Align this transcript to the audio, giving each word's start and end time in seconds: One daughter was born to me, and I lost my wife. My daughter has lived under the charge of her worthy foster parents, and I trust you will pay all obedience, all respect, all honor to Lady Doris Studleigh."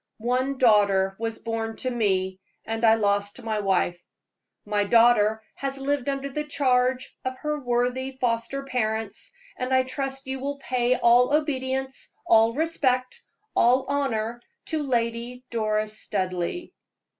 One 0.17 0.57
daughter 0.57 1.15
was 1.19 1.37
born 1.37 1.75
to 1.75 1.91
me, 1.91 2.39
and 2.65 2.83
I 2.83 2.95
lost 2.95 3.43
my 3.43 3.59
wife. 3.59 4.01
My 4.65 4.83
daughter 4.83 5.43
has 5.53 5.77
lived 5.77 6.09
under 6.09 6.27
the 6.27 6.43
charge 6.43 7.15
of 7.23 7.37
her 7.37 7.59
worthy 7.61 8.17
foster 8.19 8.63
parents, 8.63 9.31
and 9.57 9.71
I 9.71 9.83
trust 9.83 10.25
you 10.25 10.39
will 10.39 10.57
pay 10.57 10.95
all 10.95 11.31
obedience, 11.35 12.15
all 12.25 12.55
respect, 12.55 13.21
all 13.55 13.85
honor 13.87 14.41
to 14.69 14.81
Lady 14.81 15.43
Doris 15.51 15.99
Studleigh." 15.99 16.71